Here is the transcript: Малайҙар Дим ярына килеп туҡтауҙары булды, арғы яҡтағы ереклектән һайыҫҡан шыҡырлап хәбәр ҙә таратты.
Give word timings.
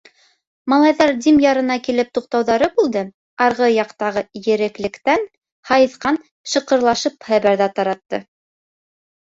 Малайҙар 0.71 1.11
Дим 1.25 1.35
ярына 1.43 1.75
килеп 1.87 2.09
туҡтауҙары 2.19 2.69
булды, 2.79 3.03
арғы 3.49 3.69
яҡтағы 3.73 4.25
ереклектән 4.49 5.29
һайыҫҡан 5.73 6.21
шыҡырлап 6.55 7.25
хәбәр 7.31 7.63
ҙә 7.65 7.73
таратты. 7.81 8.25